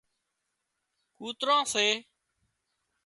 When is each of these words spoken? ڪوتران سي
ڪوتران 1.17 1.61
سي 1.73 1.87